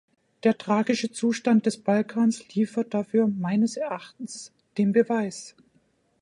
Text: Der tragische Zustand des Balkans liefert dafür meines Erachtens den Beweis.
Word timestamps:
Der 0.43 0.57
tragische 0.57 1.11
Zustand 1.11 1.67
des 1.67 1.77
Balkans 1.79 2.55
liefert 2.55 2.95
dafür 2.95 3.27
meines 3.27 3.77
Erachtens 3.77 4.51
den 4.79 4.93
Beweis. 4.93 5.55